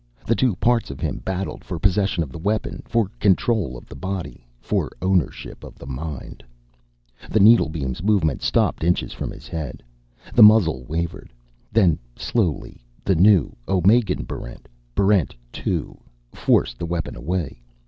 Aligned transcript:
The 0.25 0.33
two 0.33 0.55
parts 0.55 0.89
of 0.89 0.99
him 0.99 1.19
battled 1.23 1.63
for 1.63 1.77
possession 1.77 2.23
of 2.23 2.31
the 2.31 2.39
weapon, 2.39 2.81
for 2.87 3.11
control 3.19 3.77
of 3.77 3.85
the 3.85 3.95
body, 3.95 4.47
for 4.59 4.89
ownership 4.99 5.63
of 5.63 5.75
the 5.77 5.85
mind. 5.85 6.43
The 7.29 7.39
needlebeam's 7.39 8.01
movement 8.01 8.41
stopped 8.41 8.83
inches 8.83 9.13
from 9.13 9.29
his 9.29 9.47
head. 9.47 9.83
The 10.33 10.41
muzzle 10.41 10.85
wavered. 10.87 11.31
Then 11.71 11.99
slowly, 12.15 12.83
the 13.05 13.13
new 13.15 13.55
Omegan 13.67 14.23
Barrent, 14.23 14.67
Barrent 14.95 15.35
2, 15.53 15.95
forced 16.33 16.79
the 16.79 16.87
weapon 16.89 17.15
away. 17.15 17.61